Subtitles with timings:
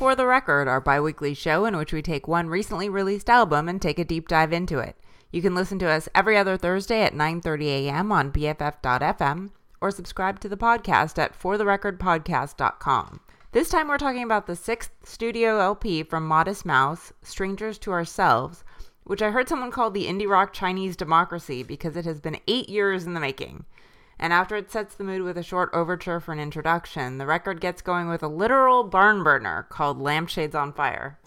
[0.00, 3.82] For the Record, our biweekly show in which we take one recently released album and
[3.82, 4.96] take a deep dive into it.
[5.30, 8.10] You can listen to us every other Thursday at 9:30 a.m.
[8.10, 13.20] on bff.fm or subscribe to the podcast at fortherecordpodcast.com.
[13.52, 18.64] This time we're talking about the sixth studio LP from Modest Mouse, Strangers to Ourselves,
[19.04, 22.70] which I heard someone call the indie rock Chinese democracy because it has been eight
[22.70, 23.66] years in the making.
[24.22, 27.58] And after it sets the mood with a short overture for an introduction, the record
[27.58, 31.18] gets going with a literal barn burner called Lampshades on Fire.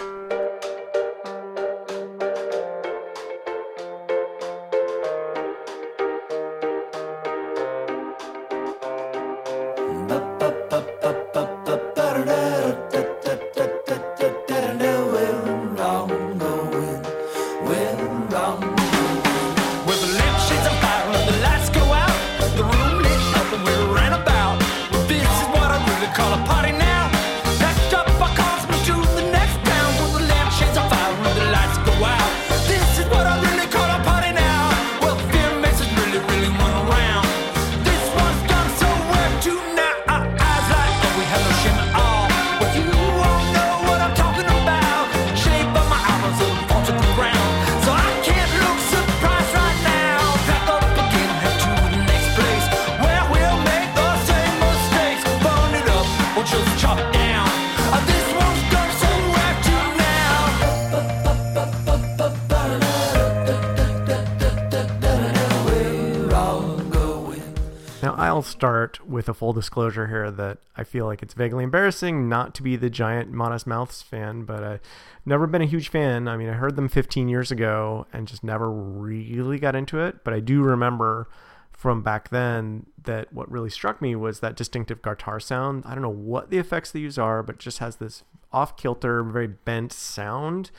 [69.23, 72.75] With a full disclosure here that I feel like it's vaguely embarrassing not to be
[72.75, 74.81] the giant Modest Mouse fan, but I've
[75.25, 76.27] never been a huge fan.
[76.27, 80.25] I mean, I heard them 15 years ago and just never really got into it,
[80.25, 81.29] but I do remember
[81.71, 85.85] from back then that what really struck me was that distinctive guitar sound.
[85.85, 88.75] I don't know what the effects they use are, but it just has this off
[88.75, 90.69] kilter, very bent sound.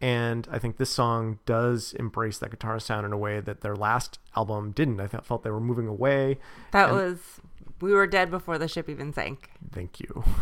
[0.00, 3.74] And I think this song does embrace that guitar sound in a way that their
[3.74, 5.00] last album didn't.
[5.00, 6.38] I felt they were moving away.
[6.72, 7.40] That was
[7.80, 9.50] We Were Dead Before the Ship Even Sank.
[9.72, 10.24] Thank you.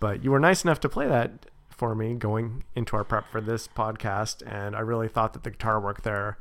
[0.00, 3.40] But you were nice enough to play that for me going into our prep for
[3.40, 4.42] this podcast.
[4.46, 6.36] And I really thought that the guitar work there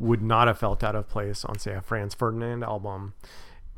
[0.00, 3.14] would not have felt out of place on, say, a Franz Ferdinand album.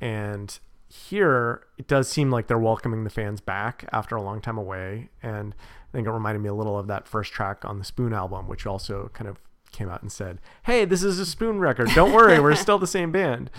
[0.01, 0.59] And
[0.89, 5.11] here, it does seem like they're welcoming the fans back after a long time away.
[5.23, 5.55] And
[5.91, 8.49] I think it reminded me a little of that first track on the Spoon album,
[8.49, 9.39] which also kind of
[9.73, 11.91] came out and said, "Hey, this is a Spoon record.
[11.95, 13.51] Don't worry, we're still the same band."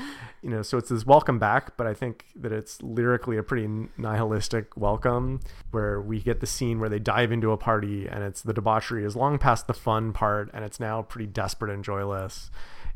[0.41, 3.67] You know, so it's this welcome back, but I think that it's lyrically a pretty
[3.97, 5.39] nihilistic welcome
[5.71, 9.03] where we get the scene where they dive into a party and it's the debauchery
[9.03, 12.51] is long past the fun part and it's now pretty desperate and joyless.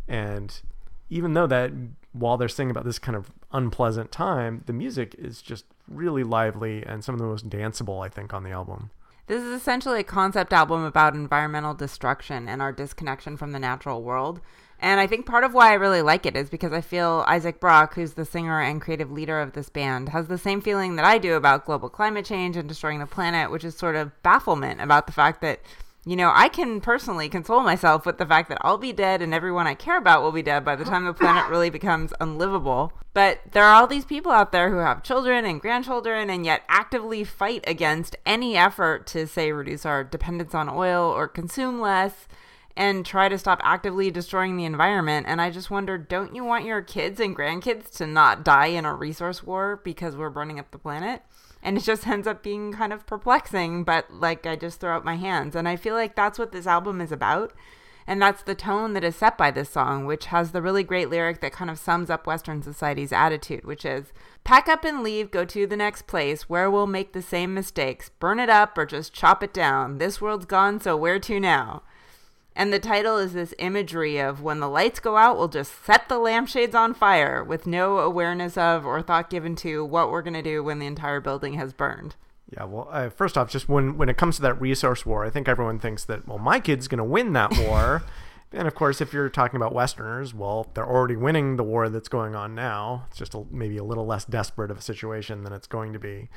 [0.08, 0.62] And
[1.10, 1.72] even though that
[2.14, 6.84] while they're singing about this kind of unpleasant time, the music is just really lively
[6.86, 8.92] and some of the most danceable, I think, on the album.
[9.32, 14.04] This is essentially a concept album about environmental destruction and our disconnection from the natural
[14.04, 14.42] world.
[14.78, 17.62] And I think part of why I really like it is because I feel Isaac
[17.62, 21.06] Brock, who's the singer and creative leader of this band, has the same feeling that
[21.06, 24.82] I do about global climate change and destroying the planet, which is sort of bafflement
[24.82, 25.62] about the fact that,
[26.04, 29.36] you know, I can personally console myself with the fact that I'll be dead and
[29.36, 32.94] everyone I care about will be dead by the time the planet really becomes unlivable.
[33.14, 36.64] But there are all these people out there who have children and grandchildren and yet
[36.68, 42.28] actively fight against any effort to, say, reduce our dependence on oil or consume less
[42.76, 45.28] and try to stop actively destroying the environment.
[45.30, 48.86] And I just wonder don't you want your kids and grandkids to not die in
[48.86, 51.22] a resource war because we're burning up the planet?
[51.64, 55.04] And it just ends up being kind of perplexing, but like I just throw up
[55.06, 55.56] my hands.
[55.56, 57.54] And I feel like that's what this album is about.
[58.08, 61.10] And that's the tone that is set by this song, which has the really great
[61.10, 64.12] lyric that kind of sums up Western society's attitude, which is
[64.44, 68.10] pack up and leave, go to the next place where we'll make the same mistakes,
[68.20, 70.00] burn it up or just chop it down.
[70.00, 71.84] This world's gone, so where to now?
[72.56, 76.10] And the title is this imagery of when the lights go out, we'll just set
[76.10, 80.34] the lampshades on fire with no awareness of or thought given to what we're going
[80.34, 82.16] to do when the entire building has burned.
[82.52, 85.30] Yeah, well, uh, first off, just when when it comes to that resource war, I
[85.30, 88.04] think everyone thinks that well, my kid's going to win that war,
[88.52, 92.10] and of course, if you're talking about Westerners, well, they're already winning the war that's
[92.10, 93.06] going on now.
[93.08, 96.00] It's just a, maybe a little less desperate of a situation than it's going to
[96.00, 96.28] be.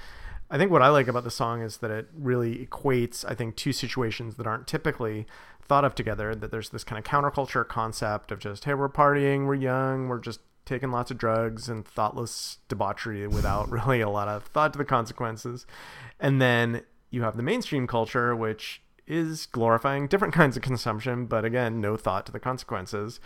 [0.50, 3.56] I think what I like about the song is that it really equates, I think,
[3.56, 5.26] two situations that aren't typically
[5.62, 6.34] thought of together.
[6.34, 10.20] That there's this kind of counterculture concept of just, hey, we're partying, we're young, we're
[10.20, 14.78] just taking lots of drugs and thoughtless debauchery without really a lot of thought to
[14.78, 15.66] the consequences.
[16.20, 21.44] And then you have the mainstream culture, which is glorifying different kinds of consumption, but
[21.44, 23.20] again, no thought to the consequences.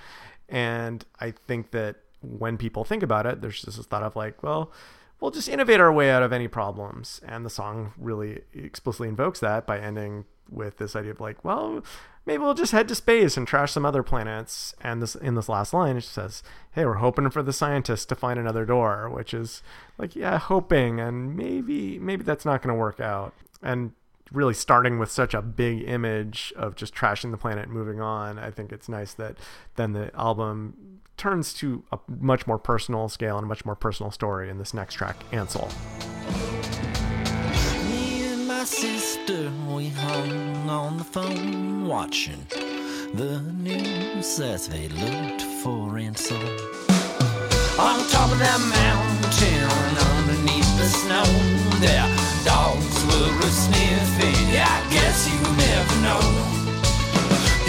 [0.48, 4.42] And I think that when people think about it, there's just this thought of like,
[4.42, 4.72] well,
[5.20, 7.20] we'll just innovate our way out of any problems.
[7.26, 11.82] And the song really explicitly invokes that by ending with this idea of like, well,
[12.24, 14.74] maybe we'll just head to space and trash some other planets.
[14.80, 16.42] And this in this last line, it says,
[16.72, 19.62] "Hey, we're hoping for the scientists to find another door," which is
[19.98, 23.34] like, yeah, hoping, and maybe maybe that's not going to work out.
[23.62, 23.92] And
[24.30, 28.38] really starting with such a big image of just trashing the planet and moving on,
[28.38, 29.36] I think it's nice that
[29.76, 34.10] then the album turns to a much more personal scale and a much more personal
[34.10, 35.68] story in this next track, Ansel.
[37.90, 42.46] Me and my sister, we hung on the phone watching
[43.14, 46.38] the news as they looked for Ansel.
[47.78, 49.68] On top of that mountain,
[50.18, 51.24] underneath the snow,
[51.80, 52.08] there
[52.44, 54.56] dogs were sniffing.
[54.56, 56.22] I guess you never know.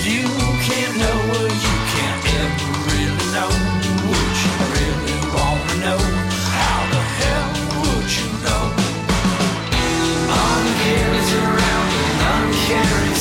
[0.01, 0.25] You
[0.65, 1.68] can't know what you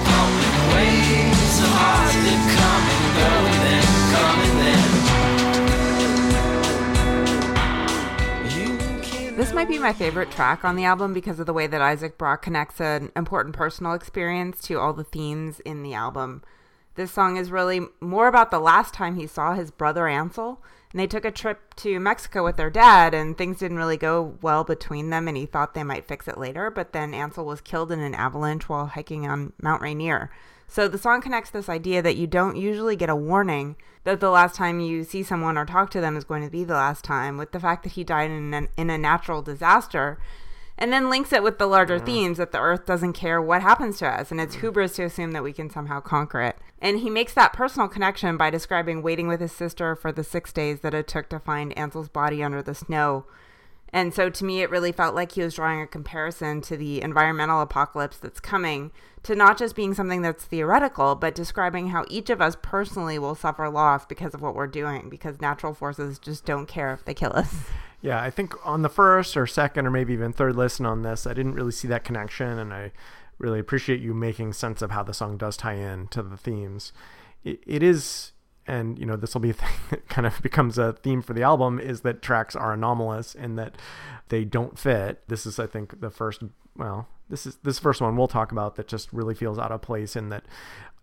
[0.09, 3.31] pumping waves of hearts that come and go,
[3.65, 4.97] then come and then.
[9.37, 12.17] This might be my favorite track on the album because of the way that Isaac
[12.17, 16.43] Brock connects an important personal experience to all the themes in the album.
[16.97, 20.99] This song is really more about the last time he saw his brother Ansel, and
[20.99, 24.65] they took a trip to Mexico with their dad, and things didn't really go well
[24.65, 27.93] between them, and he thought they might fix it later, but then Ansel was killed
[27.93, 30.31] in an avalanche while hiking on Mount Rainier.
[30.69, 34.31] So the song connects this idea that you don't usually get a warning that the
[34.31, 37.05] last time you see someone or talk to them is going to be the last
[37.05, 40.19] time with the fact that he died in an, in a natural disaster
[40.79, 43.99] and then links it with the larger themes that the earth doesn't care what happens
[43.99, 46.57] to us and it's hubris to assume that we can somehow conquer it.
[46.81, 50.53] And he makes that personal connection by describing waiting with his sister for the six
[50.53, 53.25] days that it took to find ansel's body under the snow.
[53.93, 57.01] And so to me, it really felt like he was drawing a comparison to the
[57.01, 58.91] environmental apocalypse that's coming,
[59.23, 63.35] to not just being something that's theoretical, but describing how each of us personally will
[63.35, 67.15] suffer loss because of what we're doing, because natural forces just don't care if they
[67.15, 67.55] kill us.
[68.07, 71.27] Yeah, I think on the first or second or maybe even third listen on this,
[71.27, 72.93] I didn't really see that connection, and I
[73.39, 76.93] really appreciate you making sense of how the song does tie in to the themes.
[77.43, 78.31] It, it is,
[78.65, 81.33] and you know, this will be a thing that kind of becomes a theme for
[81.33, 83.75] the album is that tracks are anomalous and that
[84.29, 85.27] they don't fit.
[85.27, 86.45] This is, I think, the first.
[86.77, 89.83] Well, this is this first one we'll talk about that just really feels out of
[89.83, 90.45] place in that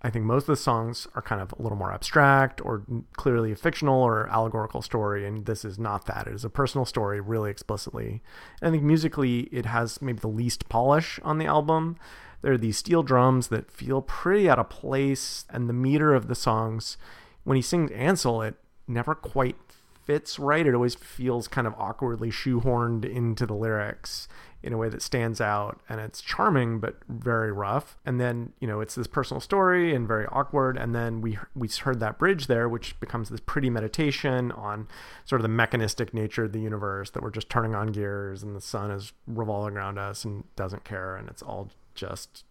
[0.05, 2.83] I think most of the songs are kind of a little more abstract or
[3.15, 6.27] clearly a fictional or allegorical story, and this is not that.
[6.27, 8.21] It is a personal story, really explicitly.
[8.61, 11.95] And I think musically, it has maybe the least polish on the album.
[12.41, 16.27] There are these steel drums that feel pretty out of place, and the meter of
[16.27, 16.97] the songs,
[17.45, 18.55] when he sings Ansel, it
[18.89, 19.55] never quite
[20.03, 20.67] fits right.
[20.67, 24.27] It always feels kind of awkwardly shoehorned into the lyrics
[24.63, 27.97] in a way that stands out and it's charming but very rough.
[28.05, 30.77] And then you know it's this personal story and very awkward.
[30.77, 34.87] And then we we heard that bridge there which becomes this pretty meditation on
[35.25, 38.55] sort of the mechanistic nature of the universe that we're just turning on gears and
[38.55, 42.45] the sun is revolving around us and doesn't care and it's all just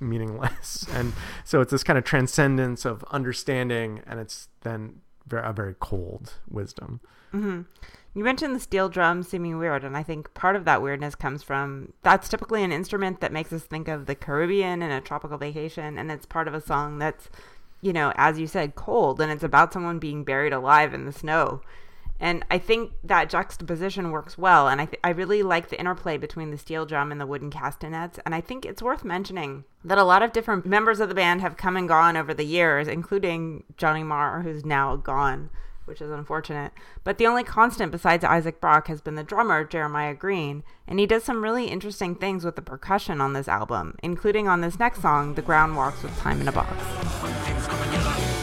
[0.00, 0.86] meaningless.
[0.94, 1.12] And
[1.44, 7.00] so it's this kind of transcendence of understanding and it's then a very cold wisdom
[7.32, 7.62] mm-hmm.
[8.18, 11.44] You mentioned the steel drum seeming weird, and I think part of that weirdness comes
[11.44, 15.38] from that's typically an instrument that makes us think of the Caribbean and a tropical
[15.38, 17.30] vacation, and it's part of a song that's,
[17.80, 21.12] you know, as you said, cold, and it's about someone being buried alive in the
[21.12, 21.60] snow.
[22.18, 26.16] And I think that juxtaposition works well, and I, th- I really like the interplay
[26.16, 28.18] between the steel drum and the wooden castanets.
[28.26, 31.40] And I think it's worth mentioning that a lot of different members of the band
[31.42, 35.50] have come and gone over the years, including Johnny Marr, who's now gone
[35.88, 36.72] which is unfortunate.
[37.02, 41.06] But the only constant besides Isaac Brock has been the drummer, Jeremiah Green, and he
[41.06, 45.02] does some really interesting things with the percussion on this album, including on this next
[45.02, 48.37] song, The Ground Walks with Time in a Box.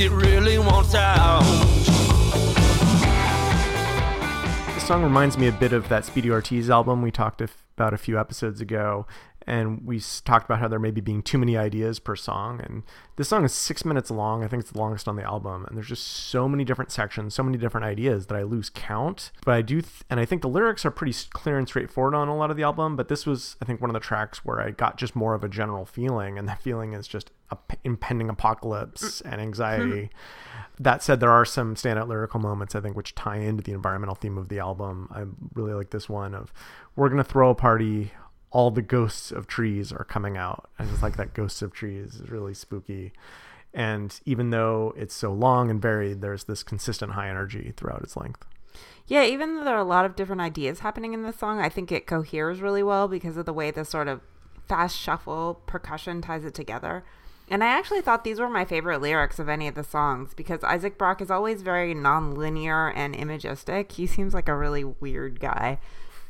[0.00, 1.42] It really wants out.
[4.74, 7.98] This song reminds me a bit of that Speedy Ortiz album we talked about a
[7.98, 9.06] few episodes ago.
[9.46, 12.60] And we talked about how there may be being too many ideas per song.
[12.62, 12.82] And
[13.16, 14.44] this song is six minutes long.
[14.44, 15.64] I think it's the longest on the album.
[15.66, 19.32] And there's just so many different sections, so many different ideas that I lose count.
[19.44, 22.28] But I do, th- and I think the lyrics are pretty clear and straightforward on
[22.28, 22.96] a lot of the album.
[22.96, 25.42] But this was, I think, one of the tracks where I got just more of
[25.42, 26.38] a general feeling.
[26.38, 27.30] And that feeling is just
[27.84, 29.32] impending apocalypse mm.
[29.32, 30.10] and anxiety.
[30.78, 34.14] That said, there are some standout lyrical moments I think which tie into the environmental
[34.14, 35.08] theme of the album.
[35.10, 36.52] I really like this one of
[36.96, 38.12] "We're gonna throw a party,
[38.50, 42.16] all the ghosts of trees are coming out." I just like that "ghosts of trees"
[42.16, 43.12] is really spooky.
[43.72, 48.16] And even though it's so long and varied, there's this consistent high energy throughout its
[48.16, 48.44] length.
[49.06, 51.68] Yeah, even though there are a lot of different ideas happening in this song, I
[51.68, 54.20] think it coheres really well because of the way the sort of
[54.66, 57.04] fast shuffle percussion ties it together.
[57.50, 60.62] And I actually thought these were my favorite lyrics of any of the songs because
[60.62, 63.90] Isaac Brock is always very non-linear and imagistic.
[63.90, 65.80] He seems like a really weird guy.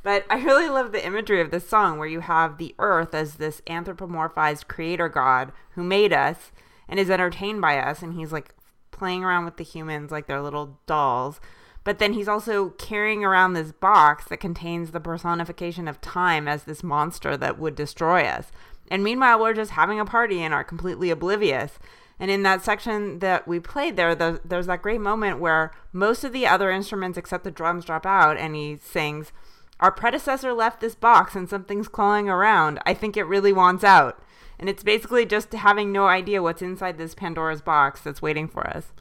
[0.03, 3.35] But I really love the imagery of this song where you have the earth as
[3.35, 6.53] this anthropomorphized creator god who made us
[6.89, 8.55] and is entertained by us and he's like
[8.91, 11.39] playing around with the humans like they're little dolls.
[11.85, 16.65] But then he's also carrying around this box that contains the personification of time as
[16.65, 18.51] this monster that would destroy us.
[18.91, 21.79] And meanwhile, we're just having a party and are completely oblivious.
[22.19, 26.25] And in that section that we played there, the, there's that great moment where most
[26.25, 29.33] of the other instruments except the drums drop out, and he sings,
[29.79, 32.81] Our predecessor left this box and something's clawing around.
[32.85, 34.23] I think it really wants out.
[34.59, 38.67] And it's basically just having no idea what's inside this Pandora's box that's waiting for
[38.67, 38.93] us.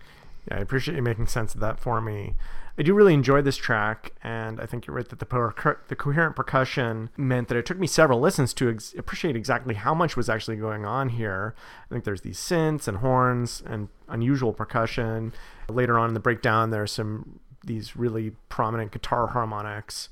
[0.48, 2.36] Yeah, I appreciate you making sense of that for me.
[2.80, 5.98] I do really enjoy this track, and I think you're right that the per- the
[5.98, 10.16] coherent percussion meant that it took me several listens to ex- appreciate exactly how much
[10.16, 11.56] was actually going on here.
[11.92, 15.34] I think there's these synths and horns and unusual percussion.
[15.68, 20.08] Later on in the breakdown, there are some these really prominent guitar harmonics.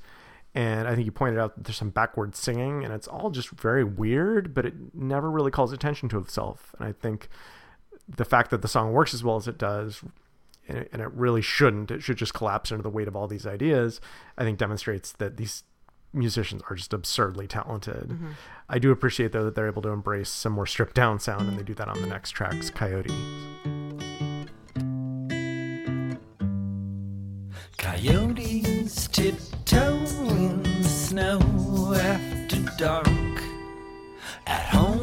[0.54, 3.48] And I think you pointed out that there's some backward singing, and it's all just
[3.48, 6.74] very weird, but it never really calls attention to itself.
[6.78, 7.30] And I think
[8.06, 10.02] the fact that the song works as well as it does
[10.68, 11.90] and it, and it really shouldn't.
[11.90, 14.00] It should just collapse under the weight of all these ideas
[14.36, 15.64] i think demonstrates that these
[16.12, 18.08] musicians are just absurdly talented.
[18.08, 18.30] Mm-hmm.
[18.68, 21.58] I do appreciate though that they're able to embrace some more stripped down sound and
[21.58, 23.12] they do that on the next tracks coyote.
[27.76, 29.96] Coyotes tiptoe
[30.30, 33.06] in the snow after dark.
[34.46, 34.97] At home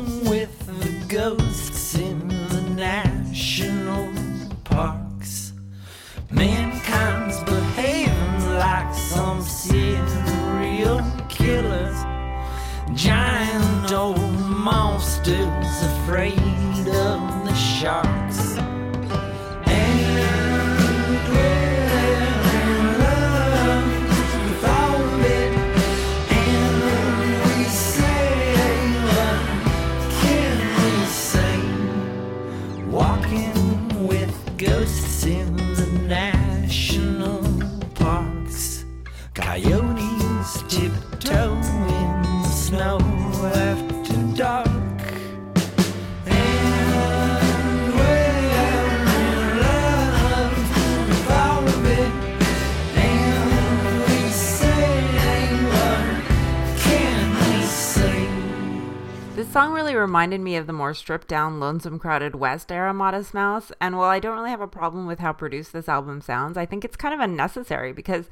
[59.55, 63.71] song really reminded me of the more stripped down, lonesome, crowded West era Modest Mouse.
[63.79, 66.65] And while I don't really have a problem with how produced this album sounds, I
[66.65, 68.29] think it's kind of unnecessary because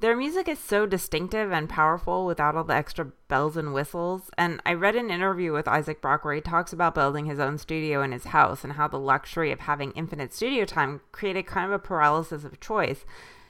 [0.00, 4.30] their music is so distinctive and powerful without all the extra bells and whistles.
[4.38, 7.58] And I read an interview with Isaac Brock where he talks about building his own
[7.58, 11.66] studio in his house and how the luxury of having infinite studio time created kind
[11.66, 13.04] of a paralysis of choice.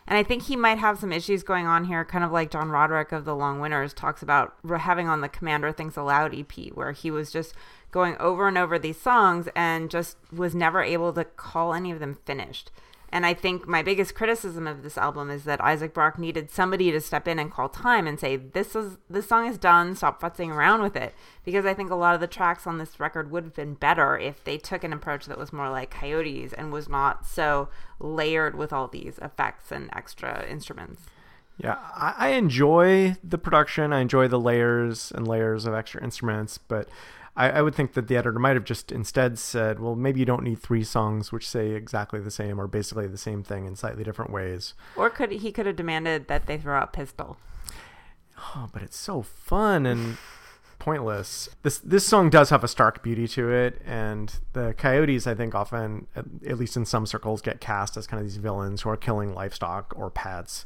[0.07, 2.71] And I think he might have some issues going on here, kind of like John
[2.71, 6.93] Roderick of The Long Winters talks about having on the Commander Thinks Aloud EP, where
[6.93, 7.55] he was just
[7.91, 11.99] going over and over these songs and just was never able to call any of
[11.99, 12.71] them finished.
[13.11, 16.91] And I think my biggest criticism of this album is that Isaac Brock needed somebody
[16.91, 19.95] to step in and call time and say, "This is this song is done.
[19.95, 22.99] Stop futzing around with it." Because I think a lot of the tracks on this
[22.99, 26.53] record would have been better if they took an approach that was more like Coyotes
[26.53, 27.69] and was not so
[28.01, 31.03] layered with all these effects and extra instruments.
[31.59, 33.93] Yeah, I, I enjoy the production.
[33.93, 36.89] I enjoy the layers and layers of extra instruments, but
[37.37, 40.27] I, I would think that the editor might have just instead said, well, maybe you
[40.27, 43.77] don't need three songs which say exactly the same or basically the same thing in
[43.77, 44.75] slightly different ways.
[44.97, 47.37] Or could he could have demanded that they throw out Pistol?
[48.39, 50.17] Oh, but it's so fun and
[50.79, 51.49] pointless.
[51.63, 55.55] This this song does have a stark beauty to it, and the coyotes, I think,
[55.55, 58.91] often, at, at least in some circles, get cast as kind of these villains who
[58.91, 60.65] are killing livestock or pets.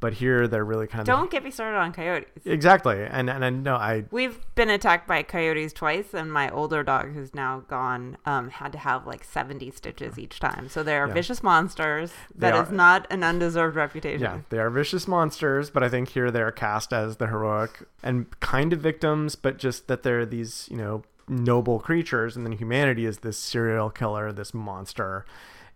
[0.00, 2.30] But here, they're really kind of Don't get me started on coyotes.
[2.46, 3.02] exactly.
[3.04, 7.12] And and I know I We've been attacked by coyotes twice, and my older dog,
[7.14, 10.68] who's now gone, um, had to have like 70 stitches each time.
[10.68, 11.14] So they are Yeah.
[11.14, 12.12] vicious monsters.
[12.36, 14.20] That is are- not an undeserved reputation.
[14.22, 18.26] Yeah, they are vicious monsters, but I think here they're cast as the heroic and
[18.38, 23.04] kind of victims, but just that they're these, you know, noble creatures, and then humanity
[23.04, 25.26] is this serial killer, this monster.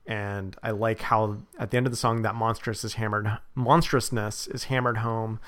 [0.06, 4.48] And I like how at the end of the song that monstrous is hammered monstrousness
[4.48, 5.38] is hammered home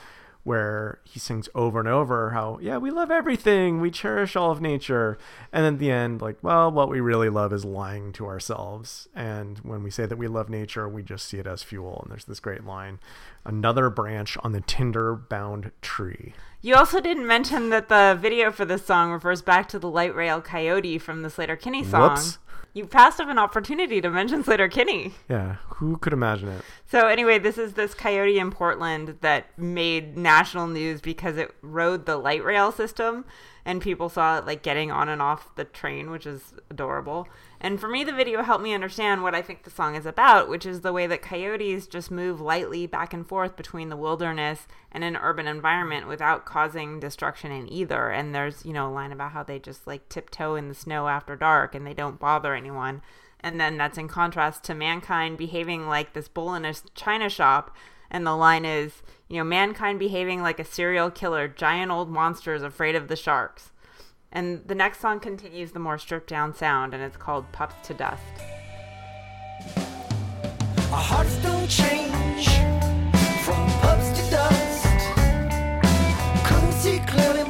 [0.44, 3.80] where he sings over and over how yeah we love everything.
[3.80, 5.18] We cherish all of nature.
[5.52, 9.08] And at the end like well what we really love is lying to ourselves.
[9.14, 12.00] And when we say that we love nature we just see it as fuel.
[12.02, 13.00] And there's this great line
[13.44, 16.34] another branch on the tinder bound tree.
[16.60, 20.14] You also didn't mention that the video for this song refers back to the light
[20.14, 22.12] rail coyote from the Sleater-Kinney song.
[22.12, 22.38] Whoops.
[22.74, 25.14] You passed up an opportunity to mention Sleater-Kinney.
[25.28, 30.16] yeah who could imagine it So anyway, this is this coyote in Portland that made
[30.16, 33.24] national news because it rode the light rail system
[33.64, 37.26] and people saw it like getting on and off the train, which is adorable.
[37.64, 40.50] And for me the video helped me understand what I think the song is about,
[40.50, 44.66] which is the way that coyotes just move lightly back and forth between the wilderness
[44.92, 48.10] and an urban environment without causing destruction in either.
[48.10, 51.08] And there's, you know, a line about how they just like tiptoe in the snow
[51.08, 53.00] after dark and they don't bother anyone.
[53.40, 57.74] And then that's in contrast to mankind behaving like this bull in a china shop.
[58.10, 62.62] And the line is, you know, mankind behaving like a serial killer, giant old monsters
[62.62, 63.70] afraid of the sharks.
[64.34, 67.94] And the next song continues the more stripped down sound, and it's called Pups to
[67.94, 68.20] Dust.
[70.90, 72.48] Our hearts don't change
[73.44, 75.14] from pups to dust.
[76.44, 77.44] Couldn't see clearly,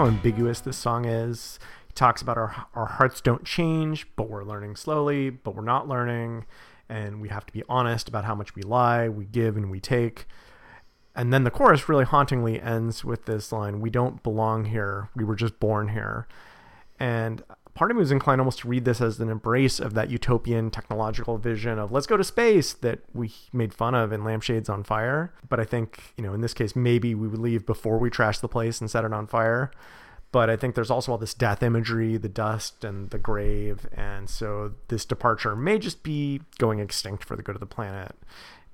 [0.00, 1.58] how ambiguous this song is.
[1.86, 5.88] He talks about our our hearts don't change, but we're learning slowly, but we're not
[5.88, 6.46] learning,
[6.88, 9.78] and we have to be honest about how much we lie, we give and we
[9.78, 10.26] take.
[11.14, 15.10] And then the chorus really hauntingly ends with this line, "We don't belong here.
[15.14, 16.26] We were just born here."
[16.98, 17.42] And
[17.74, 20.70] part of me was inclined almost to read this as an embrace of that utopian
[20.70, 24.82] technological vision of let's go to space that we made fun of in Lampshades on
[24.82, 25.32] Fire.
[25.48, 28.38] But I think, you know, in this case, maybe we would leave before we trash
[28.38, 29.70] the place and set it on fire.
[30.32, 33.88] But I think there's also all this death imagery, the dust and the grave.
[33.92, 38.14] And so this departure may just be going extinct for the good of the planet.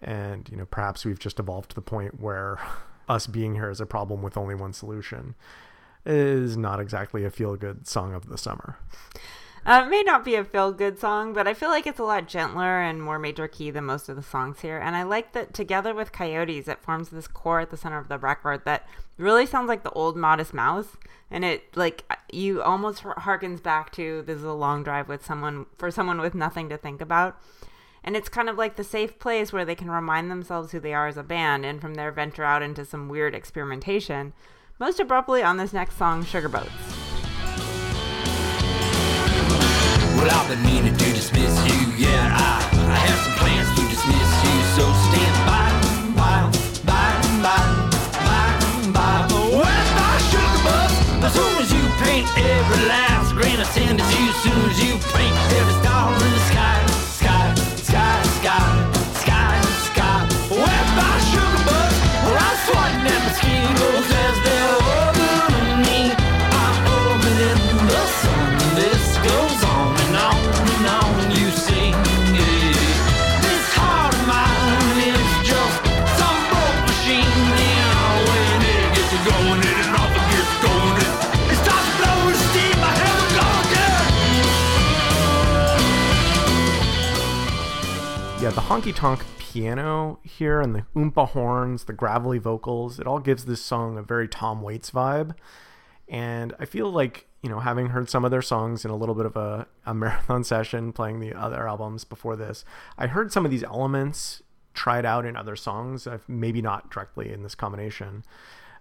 [0.00, 2.58] And, you know, perhaps we've just evolved to the point where
[3.08, 5.34] us being here is a problem with only one solution
[6.06, 8.78] is not exactly a feel good song of the summer.
[9.66, 12.04] Uh, it may not be a feel good song, but I feel like it's a
[12.04, 14.78] lot gentler and more major key than most of the songs here.
[14.78, 18.06] And I like that together with Coyotes, it forms this core at the center of
[18.06, 18.88] the record that
[19.18, 20.96] really sounds like the old Modest Mouse.
[21.32, 25.66] And it, like, you almost harkens back to this is a long drive with someone,
[25.78, 27.36] for someone with nothing to think about.
[28.04, 30.94] And it's kind of like the safe place where they can remind themselves who they
[30.94, 34.32] are as a band and from there venture out into some weird experimentation.
[34.78, 36.68] Most abruptly on this next song, Sugar Boats.
[40.12, 41.96] Well, I've been meaning to dismiss you.
[41.96, 44.56] Yeah, I, I have some plans to dismiss you.
[44.76, 45.72] So stand by,
[46.12, 46.44] by,
[46.84, 47.08] by,
[47.40, 47.56] by,
[48.20, 48.52] by,
[48.92, 49.24] by.
[49.48, 50.92] Where's my sugar bus?
[51.24, 55.36] As soon as you paint every last grain of sand, you soon as you paint
[55.56, 56.85] every star in the sky,
[88.56, 93.44] the honky tonk piano here and the oompa horns, the gravelly vocals, it all gives
[93.44, 95.34] this song a very Tom Waits vibe.
[96.08, 99.14] And I feel like, you know, having heard some of their songs in a little
[99.14, 102.64] bit of a, a marathon session playing the other albums before this,
[102.96, 104.42] I heard some of these elements
[104.72, 108.24] tried out in other songs, uh, maybe not directly in this combination.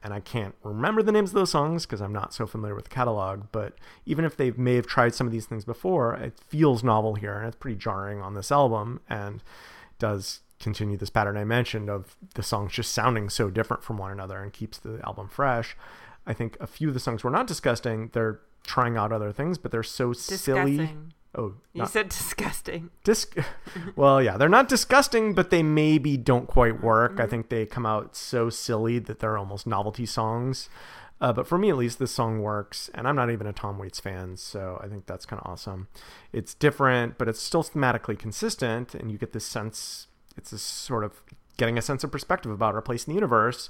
[0.06, 2.84] And I can't remember the names of those songs because I'm not so familiar with
[2.84, 3.46] the catalog.
[3.52, 3.74] But
[4.06, 7.34] even if they may have tried some of these things before, it feels novel here
[7.40, 9.42] and it's pretty jarring on this album and
[9.98, 14.12] does continue this pattern I mentioned of the songs just sounding so different from one
[14.12, 15.76] another and keeps the album fresh.
[16.28, 18.12] I think a few of the songs were not disgusting.
[18.14, 20.90] They're trying out other things, but they're so silly.
[21.38, 22.92] Oh, You said disgusting.
[23.04, 23.28] dis-
[23.96, 27.20] well, yeah, they're not disgusting, but they maybe don't quite work.
[27.20, 30.70] I think they come out so silly that they're almost novelty songs.
[31.22, 33.78] Uh, but for me, at least, this song works, and I'm not even a Tom
[33.78, 35.88] Waits fan, so I think that's kind of awesome.
[36.34, 40.08] It's different, but it's still thematically consistent, and you get this sense.
[40.38, 41.22] It's this sort of
[41.58, 43.70] getting a sense of perspective about our place in the universe,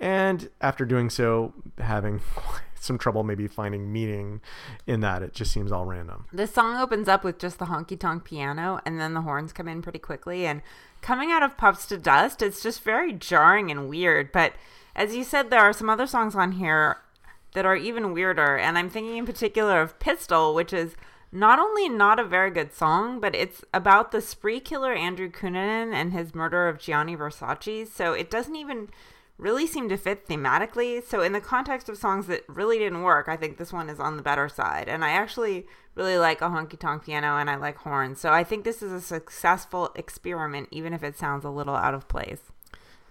[0.00, 2.20] and after doing so, having
[2.80, 4.40] some trouble maybe finding meaning
[4.86, 5.22] in that.
[5.22, 6.26] It just seems all random.
[6.32, 9.68] This song opens up with just the honky tonk piano, and then the horns come
[9.68, 10.46] in pretty quickly.
[10.46, 10.62] And
[11.02, 14.32] coming out of Pups to Dust, it's just very jarring and weird.
[14.32, 14.52] But
[14.94, 16.98] as you said, there are some other songs on here
[17.54, 18.56] that are even weirder.
[18.56, 20.96] And I'm thinking in particular of Pistol, which is
[21.30, 25.92] not only not a very good song, but it's about the spree killer Andrew Cunanan
[25.92, 27.88] and his murder of Gianni Versace.
[27.88, 28.88] So it doesn't even
[29.38, 31.02] really seem to fit thematically.
[31.02, 34.00] So in the context of songs that really didn't work, I think this one is
[34.00, 34.88] on the better side.
[34.88, 38.20] And I actually really like a honky tonk piano and I like horns.
[38.20, 41.94] So I think this is a successful experiment, even if it sounds a little out
[41.94, 42.40] of place.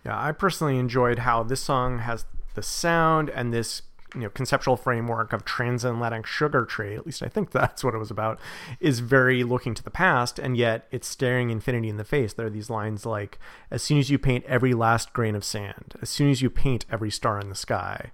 [0.05, 3.81] Yeah, I personally enjoyed how this song has the sound and this
[4.17, 7.99] you know conceptual framework of transatlantic sugar trade at least i think that's what it
[7.99, 8.39] was about
[8.79, 12.33] is very looking to the past and yet it's staring infinity in the face.
[12.33, 13.39] There are these lines like
[13.71, 16.85] as soon as you paint every last grain of sand as soon as you paint
[16.91, 18.11] every star in the sky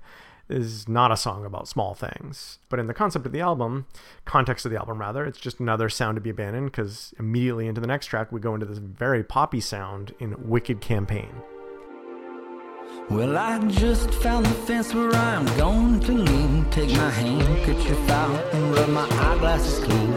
[0.50, 2.60] is not a song about small things.
[2.68, 3.88] But in the concept of the album
[4.26, 7.82] context of the album rather it's just another sound to be abandoned because immediately into
[7.82, 11.42] the next track we go into this very poppy sound in wicked campaign
[13.10, 16.66] Well, I just found the fence where I'm going to lean.
[16.72, 20.14] Take my hand, cut your foul, and rub my eyeglasses clean.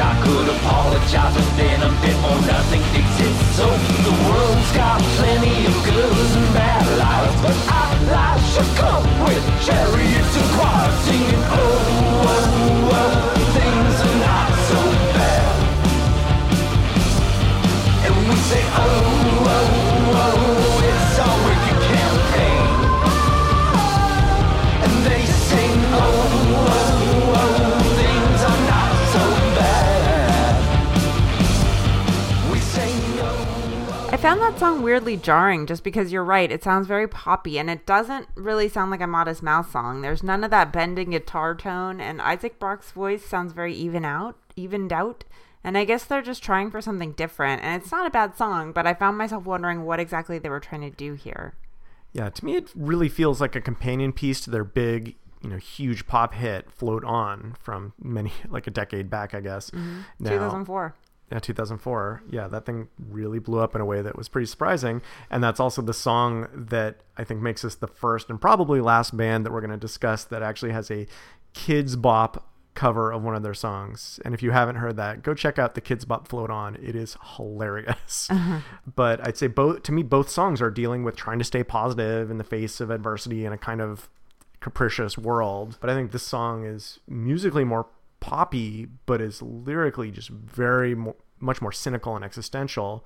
[0.00, 3.56] I could apologize, but then a bit more nothing exists.
[3.56, 3.66] So
[4.08, 9.44] the world's got plenty of good and bad lives, but our lives should come with
[9.66, 9.79] chariots
[34.30, 36.52] found that song weirdly jarring just because you're right.
[36.52, 40.02] It sounds very poppy and it doesn't really sound like a Modest Mouse song.
[40.02, 44.36] There's none of that bending guitar tone, and Isaac Brock's voice sounds very even out,
[44.54, 45.24] evened out.
[45.64, 47.64] And I guess they're just trying for something different.
[47.64, 50.60] And it's not a bad song, but I found myself wondering what exactly they were
[50.60, 51.54] trying to do here.
[52.12, 55.56] Yeah, to me, it really feels like a companion piece to their big, you know,
[55.56, 59.70] huge pop hit, "Float On," from many like a decade back, I guess.
[59.70, 60.02] Mm-hmm.
[60.20, 60.94] Now, 2004.
[61.30, 62.22] Yeah, 2004.
[62.28, 65.60] Yeah, that thing really blew up in a way that was pretty surprising, and that's
[65.60, 69.52] also the song that I think makes us the first and probably last band that
[69.52, 71.06] we're going to discuss that actually has a
[71.54, 74.20] Kidz Bop cover of one of their songs.
[74.24, 76.76] And if you haven't heard that, go check out the Kidz Bop Float On.
[76.76, 78.28] It is hilarious.
[78.40, 78.60] Uh-huh.
[78.94, 82.30] But I'd say both to me both songs are dealing with trying to stay positive
[82.30, 84.08] in the face of adversity in a kind of
[84.60, 85.76] capricious world.
[85.80, 87.86] But I think this song is musically more
[88.20, 93.04] poppy, but is lyrically just very mo- much more cynical and existential.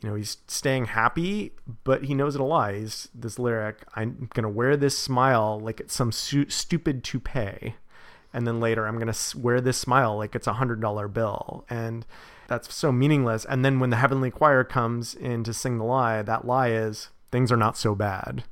[0.00, 1.52] You know, he's staying happy,
[1.84, 2.74] but he knows it a lie.
[2.74, 7.76] He's this lyric, I'm going to wear this smile like it's some su- stupid toupee.
[8.34, 11.64] And then later, I'm going to wear this smile like it's a hundred dollar bill.
[11.68, 12.04] And
[12.48, 13.44] that's so meaningless.
[13.44, 17.10] And then when the heavenly choir comes in to sing the lie, that lie is
[17.30, 18.44] things are not so bad.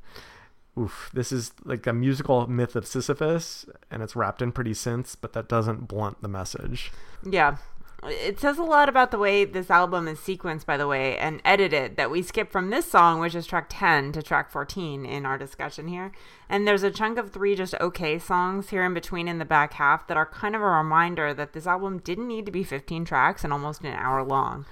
[0.81, 5.16] Oof, this is like a musical myth of Sisyphus, and it's wrapped in pretty synths,
[5.21, 6.90] but that doesn't blunt the message.
[7.29, 7.57] Yeah.
[8.05, 11.43] it says a lot about the way this album is sequenced, by the way, and
[11.45, 15.27] edited that we skip from this song, which is track 10, to track 14 in
[15.27, 16.12] our discussion here.
[16.49, 19.75] And there's a chunk of three just okay songs here in between in the back
[19.75, 23.05] half that are kind of a reminder that this album didn't need to be 15
[23.05, 24.64] tracks and almost an hour long.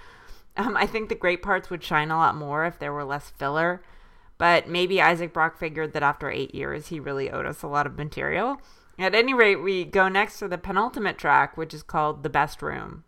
[0.57, 3.31] Um, I think the great parts would shine a lot more if there were less
[3.31, 3.83] filler,
[4.39, 7.87] but maybe Isaac Brock figured that after eight years, he really owed us a lot
[7.87, 8.57] of material.
[8.99, 12.63] At any rate, we go next to the penultimate track, which is called The Best
[12.63, 13.05] Room.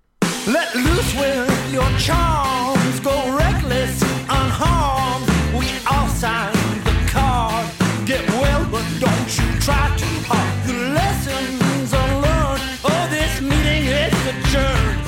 [0.46, 5.26] Let loose with your charms, go reckless, unharmed.
[5.52, 7.70] We all signed the card.
[8.06, 9.94] Get well, but don't you try
[10.26, 10.94] hard.
[10.94, 12.62] Lessons are learned.
[12.84, 15.00] Oh, this meeting is adjourned.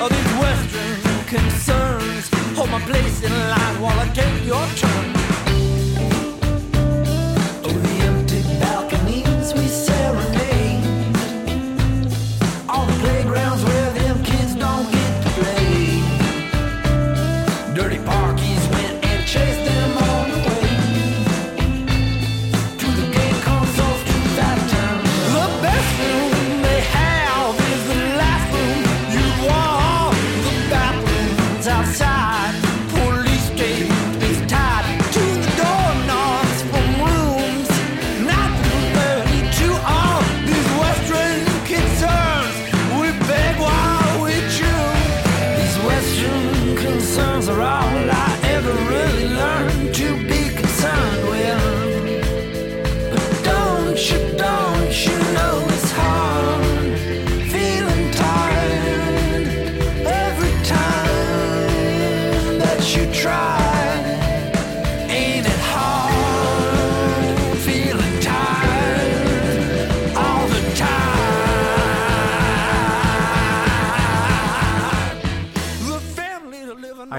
[0.00, 2.30] Oh, these Western concerns.
[2.56, 4.08] Hold my place in line while I
[4.44, 5.19] your turn.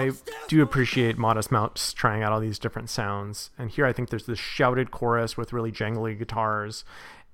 [0.01, 0.11] I
[0.47, 3.51] do appreciate Modest Mouse trying out all these different sounds.
[3.57, 6.83] And here I think there's this shouted chorus with really jangly guitars.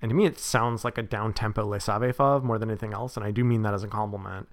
[0.02, 2.94] And to me, it sounds like a down tempo Les Savy Fav more than anything
[2.94, 3.18] else.
[3.18, 4.48] And I do mean that as a compliment.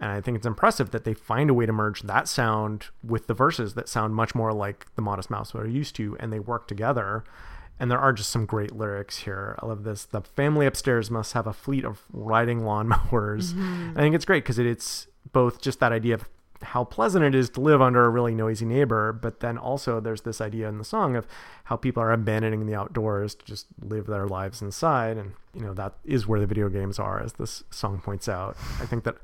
[0.00, 3.26] And I think it's impressive that they find a way to merge that sound with
[3.26, 6.40] the verses that sound much more like the Modest Mouse we're used to, and they
[6.40, 7.24] work together.
[7.80, 9.56] And there are just some great lyrics here.
[9.60, 10.04] I love this.
[10.04, 13.52] The family upstairs must have a fleet of riding lawnmowers.
[13.52, 13.94] Mm-hmm.
[13.96, 16.28] I think it's great because it, it's both just that idea of
[16.62, 20.22] how pleasant it is to live under a really noisy neighbor, but then also there's
[20.22, 21.26] this idea in the song of
[21.64, 25.16] how people are abandoning the outdoors to just live their lives inside.
[25.16, 28.56] And, you know, that is where the video games are, as this song points out.
[28.80, 29.16] I think that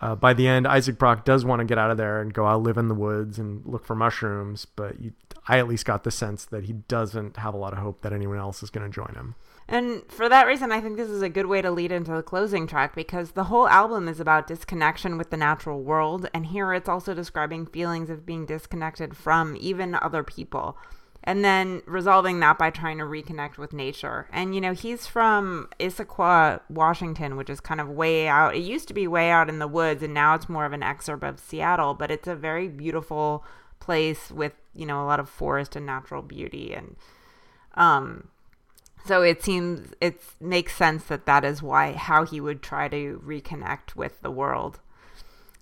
[0.00, 2.46] uh, by the end, Isaac Brock does want to get out of there and go
[2.46, 5.12] out live in the woods and look for mushrooms, but you,
[5.48, 8.12] I at least got the sense that he doesn't have a lot of hope that
[8.12, 9.34] anyone else is going to join him.
[9.68, 12.22] And for that reason, I think this is a good way to lead into the
[12.22, 16.28] closing track because the whole album is about disconnection with the natural world.
[16.32, 20.78] And here it's also describing feelings of being disconnected from even other people.
[21.24, 24.28] And then resolving that by trying to reconnect with nature.
[24.32, 28.54] And, you know, he's from Issaquah, Washington, which is kind of way out.
[28.54, 30.80] It used to be way out in the woods, and now it's more of an
[30.80, 31.94] exurb of Seattle.
[31.94, 33.44] But it's a very beautiful
[33.80, 36.72] place with, you know, a lot of forest and natural beauty.
[36.72, 36.96] And,
[37.74, 38.28] um,
[39.04, 43.22] so it seems it makes sense that that is why how he would try to
[43.24, 44.80] reconnect with the world.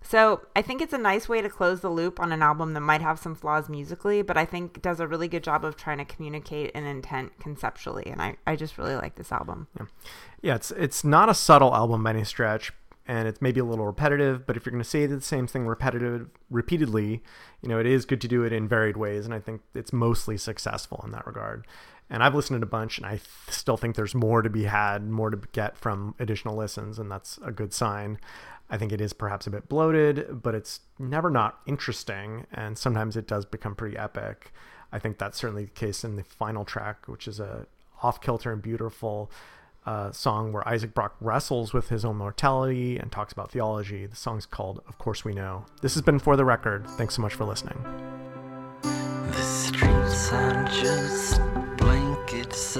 [0.08, 2.80] So I think it's a nice way to close the loop on an album that
[2.80, 5.98] might have some flaws musically, but I think does a really good job of trying
[5.98, 8.06] to communicate an intent conceptually.
[8.06, 9.66] And I, I just really like this album.
[9.76, 9.86] Yeah.
[10.42, 12.72] yeah, it's it's not a subtle album by any stretch,
[13.08, 14.46] and it's maybe a little repetitive.
[14.46, 17.22] But if you're going to say the same thing repetitive repeatedly,
[17.60, 19.92] you know, it is good to do it in varied ways, and I think it's
[19.92, 21.66] mostly successful in that regard.
[22.08, 24.64] And I've listened to a bunch, and I th- still think there's more to be
[24.64, 28.18] had, more to get from additional listens, and that's a good sign.
[28.68, 33.16] I think it is perhaps a bit bloated, but it's never not interesting, and sometimes
[33.16, 34.52] it does become pretty epic.
[34.92, 37.66] I think that's certainly the case in the final track, which is a
[38.02, 39.30] off kilter and beautiful
[39.86, 44.06] uh, song where Isaac Brock wrestles with his own mortality and talks about theology.
[44.06, 45.64] The song's called Of Course We Know.
[45.80, 46.86] This has been For the Record.
[46.90, 47.78] Thanks so much for listening.
[48.82, 51.40] The streets are just
[51.76, 52.76] blankets.